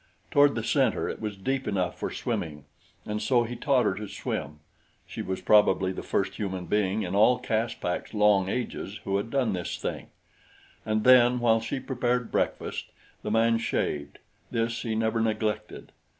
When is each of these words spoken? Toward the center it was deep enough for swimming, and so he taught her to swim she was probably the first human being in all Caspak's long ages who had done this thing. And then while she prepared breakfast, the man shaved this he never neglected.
Toward 0.31 0.55
the 0.55 0.63
center 0.63 1.07
it 1.07 1.21
was 1.21 1.37
deep 1.37 1.67
enough 1.67 1.95
for 1.99 2.09
swimming, 2.09 2.65
and 3.05 3.21
so 3.21 3.43
he 3.43 3.55
taught 3.55 3.85
her 3.85 3.93
to 3.93 4.07
swim 4.07 4.57
she 5.05 5.21
was 5.21 5.41
probably 5.41 5.91
the 5.91 6.01
first 6.01 6.37
human 6.39 6.65
being 6.65 7.03
in 7.03 7.13
all 7.13 7.37
Caspak's 7.37 8.11
long 8.15 8.49
ages 8.49 8.97
who 9.03 9.17
had 9.17 9.29
done 9.29 9.53
this 9.53 9.77
thing. 9.77 10.07
And 10.87 11.03
then 11.03 11.39
while 11.39 11.61
she 11.61 11.79
prepared 11.79 12.31
breakfast, 12.31 12.85
the 13.21 13.29
man 13.29 13.59
shaved 13.59 14.17
this 14.49 14.81
he 14.81 14.95
never 14.95 15.21
neglected. 15.21 15.91